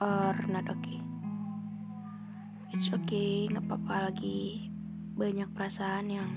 Or 0.00 0.36
not 0.48 0.68
okay. 0.68 1.00
It's 2.74 2.92
okay, 2.92 3.48
nggak 3.48 3.64
apa-apa 3.64 4.12
lagi 4.12 4.68
banyak 5.16 5.48
perasaan 5.56 6.12
yang 6.12 6.30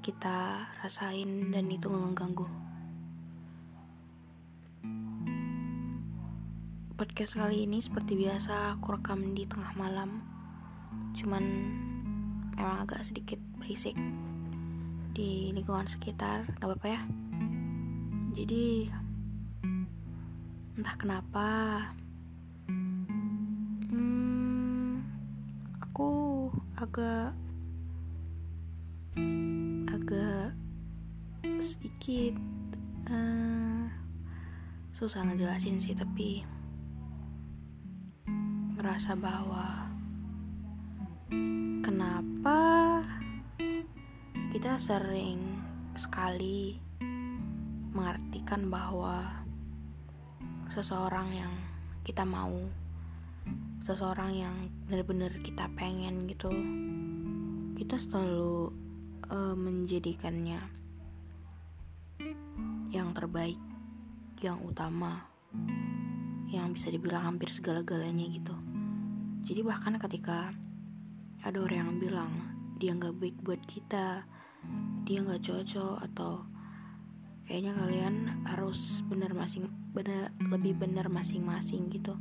kita 0.00 0.64
rasain 0.80 1.52
dan 1.52 1.68
itu 1.68 1.92
mengganggu. 1.92 2.48
Podcast 6.96 7.36
kali 7.36 7.68
ini 7.68 7.84
seperti 7.84 8.16
biasa 8.16 8.80
aku 8.80 8.96
rekam 8.96 9.36
di 9.36 9.44
tengah 9.44 9.76
malam, 9.76 10.24
cuman 11.12 11.44
emang 12.56 12.88
agak 12.88 13.04
sedikit 13.04 13.36
berisik 13.60 13.92
di 15.12 15.52
lingkungan 15.52 15.84
sekitar, 15.84 16.48
nggak 16.56 16.64
apa-apa 16.64 16.88
ya. 16.88 17.02
Jadi 18.32 18.88
entah 20.80 20.96
kenapa 20.96 21.48
agak 26.76 27.32
agak 29.88 30.52
sedikit 31.64 32.36
eh, 33.08 33.88
susah 34.92 35.24
ngejelasin 35.24 35.80
sih 35.80 35.96
tapi 35.96 36.44
ngerasa 38.76 39.16
bahwa 39.16 39.88
kenapa 41.80 42.60
kita 44.52 44.76
sering 44.76 45.56
sekali 45.96 46.76
mengartikan 47.96 48.68
bahwa 48.68 49.48
seseorang 50.68 51.32
yang 51.32 51.54
kita 52.04 52.20
mau 52.28 52.52
seseorang 53.86 54.34
yang 54.34 54.56
benar-benar 54.90 55.30
kita 55.46 55.70
pengen 55.78 56.26
gitu 56.26 56.50
kita 57.78 58.02
selalu 58.02 58.74
uh, 59.30 59.54
menjadikannya 59.54 60.58
yang 62.90 63.14
terbaik 63.14 63.62
yang 64.42 64.58
utama 64.66 65.30
yang 66.50 66.74
bisa 66.74 66.90
dibilang 66.90 67.30
hampir 67.30 67.46
segala-galanya 67.54 68.26
gitu. 68.26 68.54
Jadi 69.46 69.62
bahkan 69.62 69.94
ketika 70.02 70.50
ada 71.46 71.58
orang 71.62 71.78
yang 71.78 71.94
bilang 72.02 72.32
dia 72.82 72.90
nggak 72.90 73.14
baik 73.22 73.38
buat 73.46 73.62
kita 73.70 74.26
dia 75.06 75.22
nggak 75.22 75.46
cocok 75.46 76.02
atau 76.10 76.42
kayaknya 77.46 77.78
kalian 77.78 78.14
harus 78.50 79.06
benar 79.06 79.30
masing 79.30 79.70
benar 79.94 80.34
lebih 80.42 80.74
benar 80.74 81.06
masing-masing 81.06 81.86
gitu 81.94 82.18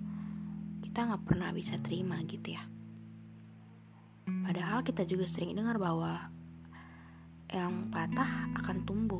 kita 0.95 1.11
nggak 1.11 1.27
pernah 1.27 1.51
bisa 1.51 1.75
terima 1.75 2.23
gitu 2.23 2.55
ya. 2.55 2.63
Padahal 4.47 4.79
kita 4.79 5.03
juga 5.03 5.27
sering 5.27 5.51
dengar 5.51 5.75
bahwa 5.75 6.31
yang 7.51 7.91
patah 7.91 8.47
akan 8.55 8.87
tumbuh, 8.87 9.19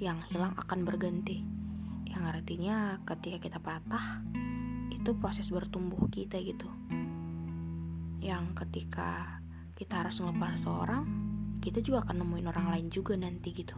yang 0.00 0.16
hilang 0.32 0.56
akan 0.56 0.88
berganti. 0.88 1.44
Yang 2.08 2.24
artinya 2.24 3.04
ketika 3.04 3.36
kita 3.36 3.60
patah, 3.60 4.24
itu 4.96 5.12
proses 5.20 5.52
bertumbuh 5.52 6.08
kita 6.08 6.40
gitu. 6.40 6.72
Yang 8.24 8.64
ketika 8.64 9.44
kita 9.76 10.08
harus 10.08 10.24
ngelepas 10.24 10.56
seorang, 10.56 11.04
kita 11.60 11.84
juga 11.84 12.08
akan 12.08 12.24
nemuin 12.24 12.48
orang 12.48 12.72
lain 12.72 12.88
juga 12.88 13.12
nanti 13.12 13.52
gitu. 13.52 13.76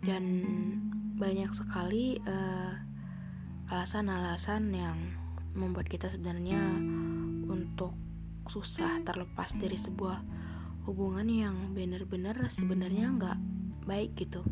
Dan 0.00 0.24
banyak 1.20 1.52
sekali 1.52 2.16
alasan 3.68 4.08
alasan-alasan 4.08 4.72
yang 4.72 5.20
membuat 5.54 5.86
kita 5.86 6.10
sebenarnya 6.10 6.60
untuk 7.46 7.94
susah 8.50 9.00
terlepas 9.06 9.56
dari 9.56 9.78
sebuah 9.78 10.20
hubungan 10.84 11.24
yang 11.30 11.56
benar-benar 11.72 12.36
sebenarnya 12.52 13.08
nggak 13.16 13.38
baik 13.88 14.12
gitu. 14.20 14.44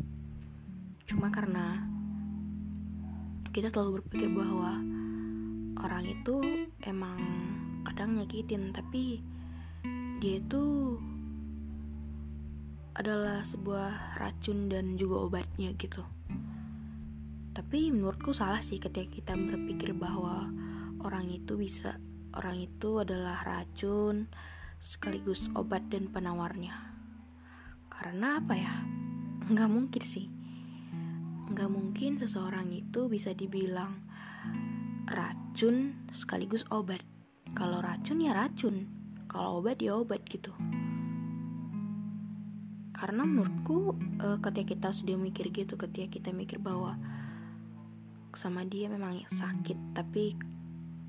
Cuma 1.05 1.29
karena 1.29 1.83
kita 3.53 3.69
selalu 3.69 4.01
berpikir 4.01 4.33
bahwa 4.33 4.81
orang 5.77 6.09
itu 6.09 6.41
emang 6.81 7.19
kadang 7.85 8.17
nyakitin 8.17 8.73
tapi 8.73 9.21
dia 10.17 10.39
itu 10.41 10.97
adalah 12.97 13.41
sebuah 13.45 14.17
racun 14.17 14.69
dan 14.73 14.97
juga 14.97 15.29
obatnya 15.29 15.73
gitu. 15.77 16.01
Tapi 17.53 17.93
menurutku 17.93 18.33
salah 18.33 18.61
sih 18.65 18.81
ketika 18.81 19.05
kita 19.05 19.33
berpikir 19.37 19.93
bahwa 19.93 20.49
orang 21.03 21.27
itu 21.27 21.59
bisa 21.59 21.99
orang 22.33 22.63
itu 22.63 23.03
adalah 23.03 23.43
racun 23.43 24.31
sekaligus 24.79 25.51
obat 25.53 25.87
dan 25.91 26.09
penawarnya. 26.09 26.75
Karena 27.91 28.39
apa 28.39 28.55
ya? 28.55 28.73
Nggak 29.47 29.69
mungkin 29.69 30.03
sih. 30.03 30.27
Nggak 31.51 31.69
mungkin 31.69 32.17
seseorang 32.19 32.71
itu 32.71 33.11
bisa 33.11 33.35
dibilang 33.35 34.01
racun 35.07 36.07
sekaligus 36.09 36.63
obat. 36.71 37.03
Kalau 37.53 37.83
racun 37.83 38.23
ya 38.23 38.33
racun 38.33 38.89
kalau 39.27 39.61
obat 39.61 39.79
ya 39.83 39.99
obat 39.99 40.25
gitu. 40.25 40.55
Karena 42.95 43.27
menurutku 43.27 43.99
eh, 44.23 44.37
ketika 44.39 44.67
kita 44.73 44.89
sudah 44.95 45.15
mikir 45.19 45.51
gitu 45.51 45.75
ketika 45.75 46.07
kita 46.17 46.29
mikir 46.31 46.57
bahwa 46.57 46.97
sama 48.33 48.65
dia 48.65 48.89
memang 48.89 49.21
sakit 49.29 49.93
tapi 49.93 50.33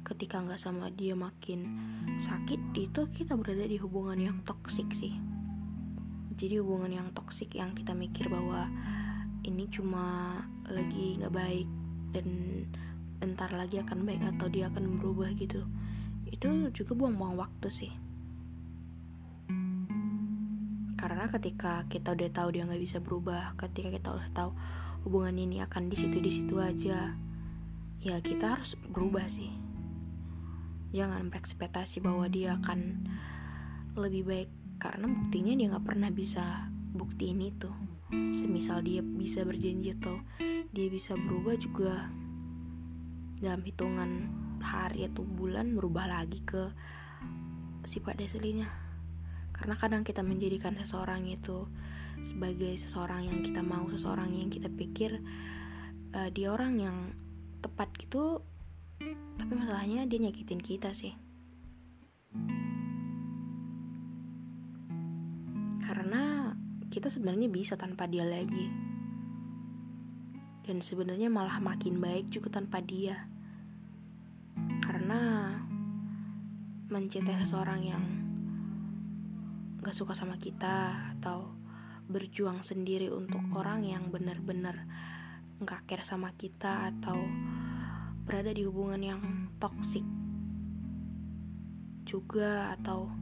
ketika 0.04 0.38
nggak 0.44 0.60
sama 0.60 0.92
dia 0.92 1.16
makin 1.16 1.64
sakit 2.20 2.60
itu 2.76 3.08
kita 3.10 3.34
berada 3.34 3.64
di 3.64 3.80
hubungan 3.80 4.20
yang 4.20 4.36
toksik 4.44 4.92
sih. 4.92 5.16
Jadi 6.36 6.60
hubungan 6.60 6.92
yang 6.92 7.08
toksik 7.16 7.56
yang 7.56 7.72
kita 7.72 7.96
mikir 7.96 8.28
bahwa 8.28 8.68
ini 9.48 9.64
cuma 9.72 10.38
lagi 10.68 11.16
nggak 11.16 11.32
baik 11.32 11.68
dan 12.12 12.26
entar 13.24 13.48
lagi 13.56 13.80
akan 13.80 14.04
baik 14.04 14.22
atau 14.36 14.46
dia 14.52 14.68
akan 14.68 15.00
berubah 15.00 15.32
gitu. 15.40 15.64
Itu 16.28 16.68
juga 16.76 16.92
buang-buang 16.92 17.40
waktu 17.40 17.68
sih. 17.72 17.92
Karena 21.00 21.28
ketika 21.32 21.88
kita 21.88 22.12
udah 22.12 22.30
tahu 22.32 22.48
dia 22.52 22.68
nggak 22.68 22.82
bisa 22.84 23.00
berubah 23.00 23.56
ketika 23.56 23.88
kita 23.88 24.08
udah 24.12 24.28
tahu 24.36 24.52
hubungan 25.04 25.36
ini 25.36 25.60
akan 25.60 25.92
di 25.92 25.96
situ 26.00 26.16
di 26.16 26.32
situ 26.32 26.56
aja 26.56 27.12
ya 28.04 28.20
kita 28.20 28.56
harus 28.56 28.76
berubah 28.88 29.28
sih 29.28 29.63
jangan 30.94 31.26
berekspektasi 31.28 31.98
bahwa 31.98 32.30
dia 32.30 32.54
akan 32.62 33.10
lebih 33.98 34.22
baik 34.22 34.50
karena 34.78 35.10
buktinya 35.10 35.52
dia 35.58 35.66
nggak 35.74 35.86
pernah 35.86 36.10
bisa 36.14 36.70
buktiin 36.94 37.42
itu. 37.42 37.70
Semisal 38.30 38.86
dia 38.86 39.02
bisa 39.02 39.42
berjanji 39.42 39.90
atau 39.98 40.22
dia 40.70 40.86
bisa 40.86 41.18
berubah 41.18 41.58
juga 41.58 42.06
dalam 43.42 43.66
hitungan 43.66 44.30
hari 44.62 45.10
atau 45.10 45.26
bulan 45.26 45.74
berubah 45.74 46.06
lagi 46.06 46.40
ke 46.46 46.70
sifat 47.84 48.16
aslinya 48.24 48.84
karena 49.54 49.78
kadang 49.78 50.02
kita 50.02 50.24
menjadikan 50.24 50.74
seseorang 50.80 51.30
itu 51.30 51.68
sebagai 52.26 52.74
seseorang 52.80 53.28
yang 53.28 53.38
kita 53.44 53.60
mau 53.60 53.86
seseorang 53.92 54.32
yang 54.34 54.48
kita 54.50 54.66
pikir 54.72 55.20
uh, 56.16 56.28
dia 56.32 56.50
orang 56.50 56.80
yang 56.80 56.96
tepat 57.60 57.92
gitu 58.00 58.42
tapi 59.36 59.52
masalahnya 59.60 60.08
dia 60.08 60.18
nyakitin 60.24 60.62
kita 60.62 60.96
sih. 60.96 61.12
Karena 65.84 66.54
kita 66.88 67.12
sebenarnya 67.12 67.52
bisa 67.52 67.76
tanpa 67.76 68.08
dia 68.08 68.24
lagi. 68.24 68.72
Dan 70.64 70.80
sebenarnya 70.80 71.28
malah 71.28 71.60
makin 71.60 72.00
baik 72.00 72.32
juga 72.32 72.56
tanpa 72.56 72.80
dia. 72.80 73.28
Karena 74.80 75.52
mencintai 76.88 77.42
seseorang 77.44 77.80
yang 77.84 78.04
gak 79.84 79.92
suka 79.92 80.16
sama 80.16 80.40
kita 80.40 81.12
atau 81.18 81.52
berjuang 82.08 82.64
sendiri 82.64 83.12
untuk 83.12 83.44
orang 83.52 83.84
yang 83.84 84.08
benar-benar 84.08 84.88
gak 85.60 85.84
care 85.84 86.04
sama 86.08 86.32
kita 86.36 86.92
atau 86.96 87.20
berada 88.24 88.50
di 88.50 88.64
hubungan 88.64 89.02
yang 89.04 89.22
toksik 89.60 90.04
juga 92.04 92.72
atau 92.76 93.12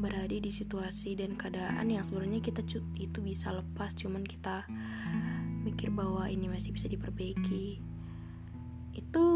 berada 0.00 0.32
di 0.32 0.48
situasi 0.48 1.14
dan 1.14 1.36
keadaan 1.36 1.86
yang 1.92 2.00
sebenarnya 2.00 2.40
kita 2.40 2.64
itu 2.96 3.18
bisa 3.20 3.52
lepas 3.52 3.92
cuman 3.94 4.24
kita 4.24 4.64
mikir 5.60 5.92
bahwa 5.92 6.24
ini 6.26 6.48
masih 6.48 6.72
bisa 6.72 6.88
diperbaiki. 6.88 7.84
Itu 8.96 9.26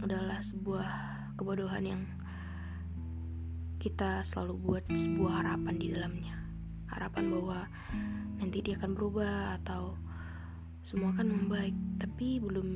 adalah 0.00 0.40
sebuah 0.40 0.88
kebodohan 1.36 1.84
yang 1.84 2.02
kita 3.76 4.24
selalu 4.24 4.54
buat 4.56 4.84
sebuah 4.88 5.44
harapan 5.44 5.74
di 5.76 5.86
dalamnya. 5.92 6.36
Harapan 6.88 7.24
bahwa 7.28 7.58
nanti 8.40 8.64
dia 8.64 8.80
akan 8.80 8.92
berubah 8.96 9.60
atau 9.60 10.00
semua 10.80 11.12
akan 11.16 11.28
membaik. 11.28 11.76
Tapi 12.00 12.40
belum 12.40 12.68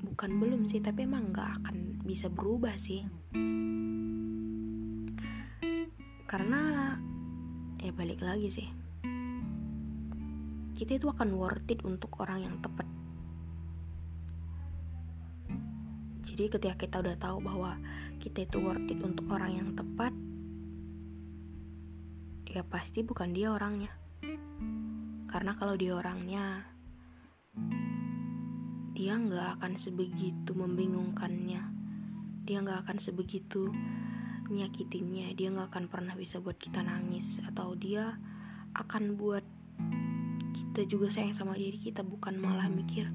bukan 0.00 0.30
belum 0.40 0.64
sih 0.66 0.80
tapi 0.80 1.04
emang 1.04 1.30
nggak 1.32 1.50
akan 1.62 1.76
bisa 2.06 2.32
berubah 2.32 2.74
sih. 2.78 3.04
Karena 6.30 6.94
ya 7.82 7.92
balik 7.92 8.22
lagi 8.22 8.48
sih. 8.48 8.68
Kita 10.76 10.96
itu 10.96 11.12
akan 11.12 11.36
worth 11.36 11.68
it 11.68 11.84
untuk 11.84 12.16
orang 12.22 12.46
yang 12.48 12.56
tepat. 12.62 12.88
Jadi 16.24 16.44
ketika 16.56 16.76
kita 16.78 16.96
udah 17.04 17.16
tahu 17.20 17.36
bahwa 17.44 17.76
kita 18.16 18.48
itu 18.48 18.62
worth 18.62 18.88
it 18.88 19.00
untuk 19.02 19.28
orang 19.28 19.60
yang 19.60 19.68
tepat 19.76 20.14
ya 22.50 22.66
pasti 22.66 23.06
bukan 23.06 23.30
dia 23.30 23.54
orangnya. 23.54 23.94
Karena 25.30 25.54
kalau 25.54 25.78
dia 25.78 25.94
orangnya 25.94 26.69
dia 29.00 29.16
nggak 29.16 29.56
akan 29.56 29.80
sebegitu 29.80 30.52
membingungkannya. 30.52 31.64
Dia 32.44 32.58
nggak 32.60 32.84
akan 32.84 33.00
sebegitu 33.00 33.72
nyakitinnya. 34.52 35.32
Dia 35.32 35.48
nggak 35.56 35.72
akan 35.72 35.88
pernah 35.88 36.12
bisa 36.12 36.36
buat 36.36 36.60
kita 36.60 36.84
nangis. 36.84 37.40
Atau 37.48 37.80
dia 37.80 38.20
akan 38.76 39.16
buat 39.16 39.40
kita 40.52 40.84
juga 40.84 41.08
sayang 41.08 41.32
sama 41.32 41.56
diri 41.56 41.80
kita 41.80 42.04
bukan 42.04 42.36
malah 42.36 42.68
mikir 42.68 43.08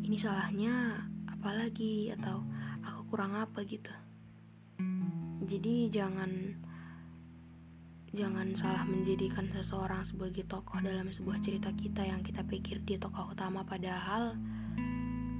ini 0.00 0.16
salahnya 0.16 1.04
apalagi 1.28 2.08
atau 2.16 2.40
aku 2.80 3.12
kurang 3.12 3.36
apa? 3.36 3.60
Gitu. 3.68 3.92
Jadi 5.44 5.92
jangan 5.92 6.56
jangan 8.16 8.56
salah 8.56 8.88
menjadikan 8.88 9.52
seseorang 9.52 10.08
sebagai 10.08 10.48
tokoh 10.48 10.80
dalam 10.80 11.12
sebuah 11.12 11.44
cerita 11.44 11.68
kita 11.76 12.08
yang 12.08 12.24
kita 12.24 12.40
pikir 12.48 12.80
dia 12.88 12.96
tokoh 12.96 13.36
utama. 13.36 13.68
Padahal 13.68 14.32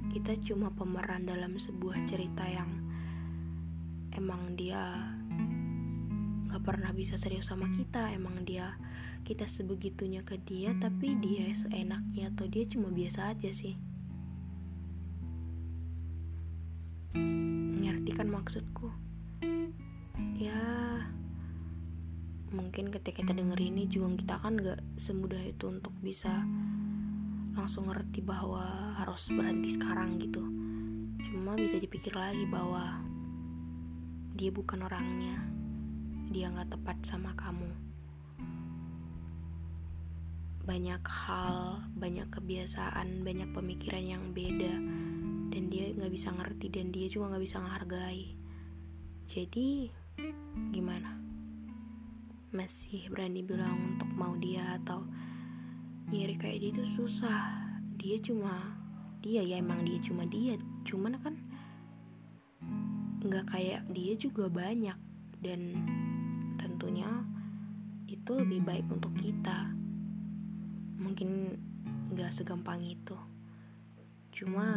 kita 0.09 0.33
cuma 0.41 0.73
pemeran 0.73 1.29
dalam 1.29 1.53
sebuah 1.53 2.01
cerita 2.09 2.41
yang 2.49 2.81
emang 4.17 4.57
dia 4.57 5.13
gak 6.49 6.65
pernah 6.65 6.89
bisa 6.89 7.13
serius 7.15 7.53
sama 7.53 7.69
kita. 7.77 8.09
Emang 8.09 8.41
dia 8.41 8.75
kita 9.21 9.45
sebegitunya 9.45 10.25
ke 10.25 10.41
dia 10.41 10.73
tapi 10.81 11.13
dia 11.21 11.53
seenaknya 11.53 12.33
atau 12.33 12.49
dia 12.49 12.65
cuma 12.65 12.89
biasa 12.89 13.37
aja 13.37 13.53
sih. 13.53 13.77
Ngerti 17.79 18.11
kan 18.17 18.33
maksudku? 18.33 18.89
Ya 20.35 20.57
mungkin 22.49 22.89
ketika 22.89 23.21
kita 23.21 23.37
denger 23.37 23.61
ini 23.61 23.85
juga 23.85 24.17
kita 24.17 24.35
kan 24.41 24.57
gak 24.57 24.81
semudah 24.97 25.41
itu 25.45 25.69
untuk 25.69 25.93
bisa 26.01 26.49
langsung 27.53 27.89
ngerti 27.89 28.21
bahwa 28.21 28.93
harus 28.97 29.29
berhenti 29.33 29.73
sekarang 29.73 30.17
gitu. 30.21 30.41
Cuma 31.29 31.53
bisa 31.55 31.77
dipikir 31.77 32.13
lagi 32.17 32.45
bahwa 32.49 33.01
dia 34.35 34.51
bukan 34.53 34.85
orangnya. 34.85 35.39
Dia 36.29 36.53
nggak 36.53 36.77
tepat 36.77 36.97
sama 37.05 37.33
kamu. 37.33 37.71
Banyak 40.65 41.01
hal 41.01 41.89
banyak 41.97 42.29
kebiasaan 42.29 43.25
banyak 43.25 43.49
pemikiran 43.53 44.05
yang 44.05 44.23
beda. 44.33 44.73
Dan 45.49 45.73
dia 45.73 45.89
nggak 45.93 46.13
bisa 46.13 46.29
ngerti 46.29 46.69
dan 46.69 46.93
dia 46.93 47.09
juga 47.09 47.33
nggak 47.33 47.43
bisa 47.45 47.57
menghargai 47.57 48.39
jadi 49.29 49.93
gimana? 50.73 51.13
Masih 52.49 53.13
berani 53.13 53.45
bilang 53.45 53.93
untuk 53.93 54.09
mau 54.17 54.33
dia 54.41 54.81
atau 54.81 55.05
nyari 56.09 56.35
kayak 56.37 56.59
dia 56.61 56.71
itu 56.73 56.83
susah. 56.89 57.41
Dia 57.99 58.17
cuma 58.21 58.77
dia 59.21 59.45
ya 59.45 59.61
emang 59.61 59.85
dia 59.85 59.99
cuma 60.01 60.25
dia. 60.25 60.57
Cuman 60.85 61.13
kan 61.21 61.35
nggak 63.21 63.45
kayak 63.49 63.85
dia 63.93 64.13
juga 64.17 64.49
banyak. 64.49 64.97
Dan 65.39 65.61
tentunya 66.59 67.07
itu 68.09 68.31
lebih 68.35 68.65
baik 68.65 68.87
untuk 68.89 69.13
kita. 69.15 69.71
Mungkin 70.99 71.55
gak 72.17 72.35
segampang 72.35 72.83
itu. 72.83 73.15
Cuma 74.33 74.67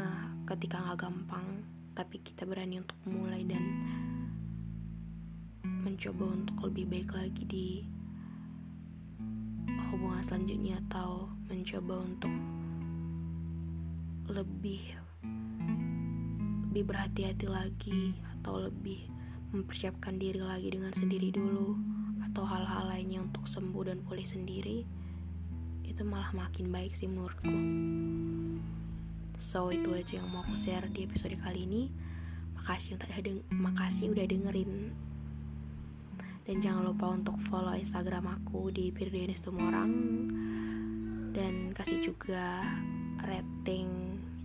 ketika 0.46 0.78
gak 0.92 1.08
gampang 1.08 1.66
tapi 1.92 2.20
kita 2.24 2.48
berani 2.48 2.80
untuk 2.80 2.96
mulai 3.04 3.44
dan 3.44 3.60
mencoba 5.62 6.24
untuk 6.32 6.56
lebih 6.70 6.88
baik 6.88 7.10
lagi 7.12 7.42
di 7.44 7.66
hubungan 10.12 10.28
selanjutnya 10.28 10.76
atau 10.92 11.24
mencoba 11.48 11.94
untuk 12.04 12.34
lebih 14.28 14.84
lebih 16.68 16.84
berhati-hati 16.84 17.48
lagi 17.48 18.12
atau 18.36 18.60
lebih 18.60 19.08
mempersiapkan 19.56 20.20
diri 20.20 20.44
lagi 20.44 20.68
dengan 20.68 20.92
sendiri 20.92 21.32
dulu 21.32 21.80
atau 22.28 22.44
hal-hal 22.44 22.92
lainnya 22.92 23.24
untuk 23.24 23.48
sembuh 23.48 23.88
dan 23.88 24.04
pulih 24.04 24.28
sendiri 24.28 24.84
itu 25.88 26.02
malah 26.04 26.28
makin 26.36 26.68
baik 26.68 26.92
sih 26.92 27.08
menurutku. 27.08 27.48
So 29.40 29.72
itu 29.72 29.96
aja 29.96 30.20
yang 30.20 30.28
mau 30.28 30.44
aku 30.44 30.52
share 30.60 30.92
di 30.92 31.08
episode 31.08 31.40
kali 31.40 31.64
ini. 31.64 31.88
Makasih 32.60 33.00
deng 33.00 33.40
makasih 33.48 34.12
udah 34.12 34.28
dengerin 34.28 34.92
dan 36.42 36.56
jangan 36.58 36.90
lupa 36.90 37.06
untuk 37.14 37.38
follow 37.46 37.74
instagram 37.74 38.40
aku 38.40 38.74
di 38.74 38.90
Pirdenis 38.90 39.42
Tumorang 39.42 39.92
dan 41.32 41.70
kasih 41.72 42.02
juga 42.02 42.66
rating 43.22 43.88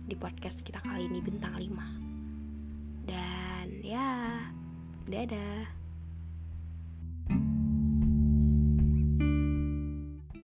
di 0.08 0.14
podcast 0.16 0.62
kita 0.62 0.80
kali 0.80 1.10
ini 1.10 1.18
bintang 1.20 1.58
5 1.58 3.08
dan 3.08 3.66
ya 3.82 4.08
Dadah. 5.08 5.77